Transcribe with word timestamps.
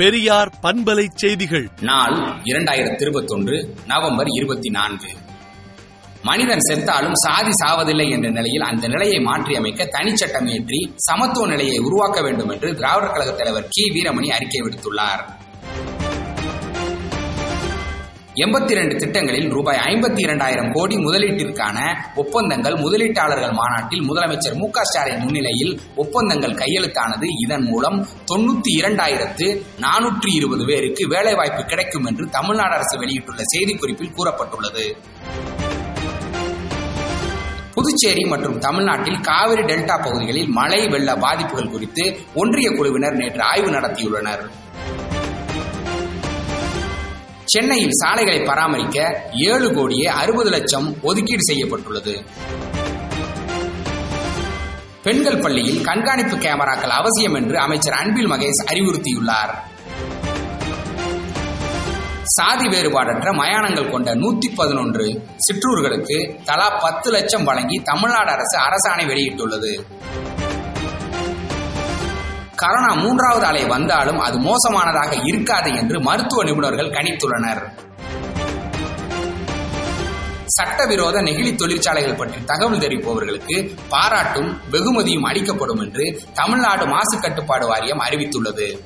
பெரியார் 0.00 0.52
பண்பலை 0.62 1.06
செய்திகள். 1.14 1.70
நாள் 1.80 2.14
இரண்டாயிரத்தி 2.44 3.00
இருபத்தொன்று 3.00 3.74
நவம்பர் 3.86 4.26
இருபத்தி 4.28 4.70
நான்கு 4.70 5.08
மனிதன் 6.22 6.58
செத்தாலும் 6.58 7.12
சாதி 7.12 7.50
சாவதில்லை 7.64 8.10
என்ற 8.10 8.28
நிலையில் 8.30 8.60
அந்த 8.60 8.88
நிலையை 8.88 9.20
மாற்றி 9.20 9.56
அமைக்க 9.56 9.84
தனிச்சட்டம் 9.84 10.48
இயற்றி 10.48 10.92
சமத்துவ 10.96 11.46
நிலையை 11.46 11.78
உருவாக்க 11.78 12.20
வேண்டும் 12.20 12.48
என்று 12.48 12.74
திராவிடர் 12.74 13.10
கழக 13.10 13.30
தலைவர் 13.30 13.68
கி. 13.68 13.82
வீரமணி 13.82 14.26
அறிக்கை 14.26 14.60
விடுத்துள்ளார். 14.60 15.48
எண்பத்தி 18.34 18.70
இரண்டு 18.70 18.96
திட்டங்களில் 18.96 19.50
ரூபாய் 19.50 19.76
ஐம்பத்தி 19.76 20.20
இரண்டாயிரம் 20.20 20.72
கோடி 20.72 20.96
முதலீட்டிற்கான 20.96 21.78
ஒப்பந்தங்கள் 22.14 22.74
முதலீட்டாளர்கள் 22.74 23.52
மாநாட்டில் 23.52 24.04
முதலமைச்சர் 24.10 24.54
மு 24.54 24.70
க 24.70 24.82
ஸ்டாலின் 24.82 25.18
முன்னிலையில் 25.18 25.80
ஒப்பந்தங்கள் 25.96 26.50
கையெழுத்தானது. 26.50 27.26
இதன் 27.44 27.62
மூலம் 27.62 28.06
தொண்ணூத்தி 28.32 28.72
இரண்டாயிரத்து 28.80 29.62
நானூற்றி 29.78 30.30
இருபது 30.34 30.64
பேருக்கு 30.64 31.08
வேலைவாய்ப்பு 31.08 31.64
கிடைக்கும் 31.64 32.04
என்று 32.04 32.28
தமிழ்நாடு 32.28 32.74
அரசு 32.74 32.98
வெளியிட்டுள்ள 32.98 33.42
செய்திக்குறிப்பில் 33.56 34.16
கூறப்பட்டுள்ளது. 34.16 34.86
புதுச்சேரி 37.74 38.24
மற்றும் 38.24 38.58
தமிழ்நாட்டில் 38.58 39.20
காவிரி 39.20 39.62
டெல்டா 39.62 40.02
பகுதிகளில் 40.02 40.48
மழை 40.48 40.88
வெள்ள 40.88 41.14
பாதிப்புகள் 41.16 41.70
குறித்து 41.70 42.16
ஒன்றிய 42.34 42.70
குழுவினர் 42.70 43.12
நேற்று 43.12 43.42
ஆய்வு 43.42 43.70
நடத்தியுள்ளனர். 43.70 44.50
சென்னையில் 47.52 47.92
சாலைகளை 47.92 48.40
பராமரிக்க 48.40 48.96
ஏழு 49.32 49.74
கோடியே 49.74 50.06
அறுபது 50.06 50.50
லட்சம் 50.50 51.02
ஒதுக்கீடு 51.02 51.42
செய்யப்பட்டுள்ளது. 51.42 52.14
பெண்கள் 55.02 55.38
பள்ளியில் 55.38 55.84
கண்காணிப்பு 55.84 56.36
கேமராக்கள் 56.36 56.96
அவசியம் 57.00 57.34
என்று 57.34 57.58
அமைச்சர் 57.58 57.92
அன்பில் 57.92 58.30
மகேஷ் 58.30 58.62
அறிவுறுத்தியுள்ளார். 58.66 59.52
சாதி 62.24 62.66
வேறுபாடற்ற 62.68 63.32
மயானங்கள் 63.32 63.90
கொண்ட 63.90 64.14
நூத்தி 64.14 64.54
பதினொன்று 64.54 65.06
சிற்றூர்களுக்கு 65.36 66.18
தலா 66.44 66.68
பத்து 66.68 67.10
லட்சம் 67.10 67.44
வழங்கி 67.44 67.78
தமிழ்நாடு 67.84 68.30
அரசு 68.30 68.58
அரசாணை 68.58 69.06
வெளியிட்டுள்ளது. 69.06 69.72
கரோனா 72.62 73.02
மூன்றாவது 73.02 73.46
அலை 73.46 73.64
வந்தாலும் 73.64 74.18
அது 74.18 74.38
மோசமானதாக 74.38 75.20
இருக்காது 75.24 75.74
என்று 75.74 76.00
மருத்துவ 76.00 76.44
நிபுணர்கள் 76.44 76.90
கணித்துள்ளனர். 76.90 77.62
சட்டவிரோத 80.46 81.22
நெகிழி 81.22 81.54
தொழிற்சாலைகள் 81.54 82.14
பற்றி 82.14 82.44
தகவல் 82.44 82.78
தெரிவிப்பவர்களுக்கு 82.78 83.76
பாராட்டும் 83.88 84.60
வெகுமதியும் 84.70 85.22
அளிக்கப்படும் 85.22 85.80
என்று 85.80 86.22
தமிழ்நாடு 86.34 86.86
மாசு 86.86 87.20
கட்டுப்பாடு 87.20 87.66
வாரியம் 87.66 88.00
அறிவித்துள்ளது. 88.00 88.80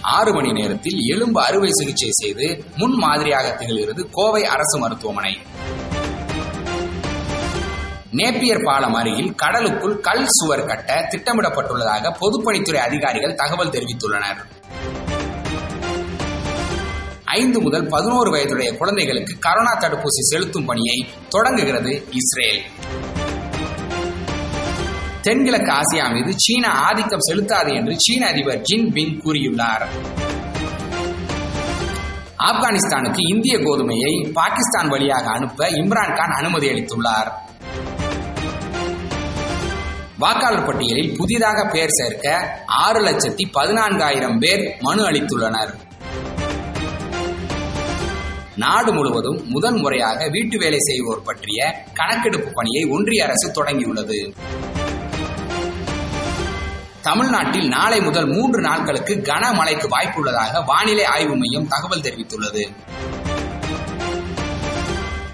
ஆறு 0.00 0.34
மணி 0.34 0.52
நேரத்தில் 0.52 0.98
எலும்பு 1.14 1.42
அறுவை 1.42 1.70
சிகிச்சை 1.70 2.08
செய்து 2.10 2.64
முன் 2.76 2.94
மாதிரியாக 2.94 3.56
திகழ்கிறது 3.60 4.08
கோவை 4.10 4.44
அரசு 4.44 4.78
மருத்துவமனை. 4.78 5.38
நேப்பியர் 8.18 8.62
பாலம் 8.62 8.94
அருகில் 8.94 9.34
கடலுக்குள் 9.34 10.00
கல் 10.00 10.26
சுவர் 10.28 10.64
கட்ட 10.64 11.08
திட்டமிடப்பட்டுள்ளதாக 11.10 12.10
பொதுப்பணித்துறை 12.20 12.76
அதிகாரிகள் 12.76 13.34
தகவல் 13.34 13.70
தெரிவித்துள்ளனர். 13.70 14.40
ஐந்து 17.24 17.60
முதல் 17.60 17.86
பதினோரு 17.88 18.30
வயதுடைய 18.30 18.76
குழந்தைகளுக்கு 18.76 19.34
கரோனா 19.48 19.72
தடுப்பூசி 19.80 20.22
செலுத்தும் 20.30 20.64
பணியை 20.64 21.08
தொடங்குகிறது 21.28 22.06
இஸ்ரேல். 22.10 22.62
தென்கிழக்கு 25.22 25.72
ஆசியா 25.72 26.12
மீது 26.12 26.32
சீனா 26.36 26.68
ஆதிக்கம் 26.68 27.26
செலுத்தாது 27.30 27.74
என்று 27.74 27.94
சீன 27.96 28.26
அதிபர் 28.26 28.60
ஜின் 28.60 28.92
பிங் 28.92 29.16
கூறியுள்ளார். 29.24 29.86
ஆப்கானிஸ்தானுக்கு 32.48 33.22
இந்திய 33.34 33.58
கோதுமையை 33.58 34.32
பாகிஸ்தான் 34.32 34.88
வழியாக 34.88 35.30
அனுப்ப 35.30 35.70
இம்ரான்கான் 35.70 36.36
அனுமதி 36.40 36.68
அளித்துள்ளார். 36.68 37.30
வாக்காளர் 40.22 40.66
பட்டியலில் 40.66 41.14
புதிதாக 41.16 41.64
பெயர் 41.64 41.94
சேர்க்க 41.98 42.56
ஆறு 42.66 43.00
லட்சத்தி 43.06 43.44
பதினான்காயிரம் 43.54 44.38
பேர் 44.38 44.76
மனு 44.80 45.02
அளித்துள்ளனர். 45.10 45.72
நாடு 48.56 48.92
முழுவதும் 48.92 49.38
முதன் 49.48 49.78
முறையாக 49.78 50.28
வீட்டு 50.28 50.58
வேலை 50.58 50.78
செய்வோர் 50.78 51.22
பற்றிய 51.22 51.84
கணக்கெடுப்பு 51.94 52.50
பணியை 52.52 52.84
ஒன்றிய 52.84 53.24
அரசு 53.24 53.48
தொடங்கியுள்ளது. 53.50 54.18
தமிழ்நாட்டில் 57.02 57.68
நாளை 57.68 58.00
முதல் 58.00 58.26
மூன்று 58.26 58.60
நாட்களுக்கு 58.60 59.14
கனமழைக்கு 59.14 59.88
வாய்ப்புள்ளதாக 59.96 60.64
வானிலை 60.64 61.04
ஆய்வு 61.04 61.36
மையம் 61.36 61.68
தகவல் 61.68 62.00
தெரிவித்துள்ளது. 62.00 62.64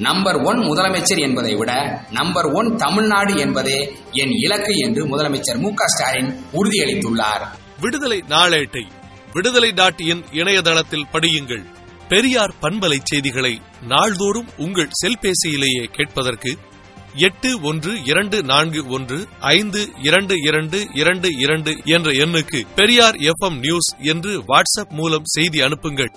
நம்பர் 0.00 0.36
ஒன் 0.36 0.58
முதலமைச்சர் 0.58 1.20
என்பதை 1.20 1.54
விட 1.54 1.72
நம்பர் 2.10 2.44
ஒன் 2.44 2.76
தமிழ்நாடு 2.76 3.36
என்பதே 3.36 3.96
என் 4.12 4.30
இலக்கு 4.30 4.72
என்று 4.76 5.06
முதலமைச்சர் 5.06 5.58
மு 5.58 5.74
க 5.74 5.86
ஸ்டாலின் 5.86 6.44
உறுதியளித்துள்ளார். 6.52 7.44
விடுதலை 7.80 8.22
நாளேட்டை 8.28 8.86
விடுதலை 9.32 9.70
நாட்டியின் 9.70 10.24
இணையதளத்தில் 10.32 11.06
படியுங்கள். 11.12 11.64
பெரியார் 12.08 12.54
பண்பலை 12.62 12.96
செய்திகளை 13.02 13.60
நாள்தோறும் 13.82 14.48
உங்கள் 14.56 14.88
செல்பேசியிலேயே 15.02 15.84
கேட்பதற்கு 15.84 16.56
எட்டு 17.14 17.60
ஒன்று 17.60 18.04
இரண்டு 18.04 18.42
நான்கு 18.42 18.86
ஒன்று 18.88 19.26
ஐந்து 19.40 19.88
இரண்டு 20.02 20.34
இரண்டு 20.42 20.86
இரண்டு 20.94 21.28
இரண்டு 21.38 21.80
என்ற 21.84 22.10
எண்ணுக்கு 22.10 22.66
பெரியார் 22.74 23.14
எஃப்எம் 23.14 23.58
நியூஸ் 23.58 23.96
என்று 23.98 24.40
வாட்ஸ்அப் 24.40 24.90
மூலம் 24.90 25.24
செய்தி 25.24 25.60
அனுப்புங்கள். 25.60 26.12